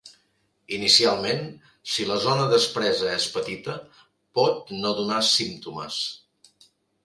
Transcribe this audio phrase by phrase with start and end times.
[0.77, 1.43] Inicialment,
[1.97, 3.77] si la zona despresa és petita,
[4.41, 6.03] pot no donar símptomes.